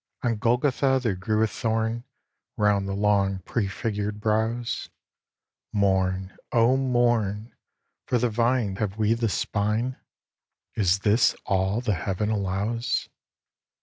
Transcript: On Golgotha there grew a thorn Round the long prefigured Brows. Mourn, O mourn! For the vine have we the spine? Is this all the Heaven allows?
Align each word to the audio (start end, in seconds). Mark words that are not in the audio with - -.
On 0.23 0.35
Golgotha 0.35 0.99
there 1.03 1.13
grew 1.15 1.43
a 1.43 1.47
thorn 1.47 2.05
Round 2.57 2.87
the 2.87 2.95
long 2.95 3.37
prefigured 3.45 4.19
Brows. 4.19 4.89
Mourn, 5.71 6.35
O 6.51 6.75
mourn! 6.75 7.55
For 8.07 8.17
the 8.17 8.31
vine 8.31 8.77
have 8.77 8.97
we 8.97 9.13
the 9.13 9.29
spine? 9.29 9.97
Is 10.73 11.01
this 11.01 11.35
all 11.45 11.81
the 11.81 11.93
Heaven 11.93 12.31
allows? 12.31 13.09